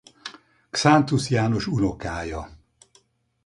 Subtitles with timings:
[0.71, 2.57] Xántus János unokája.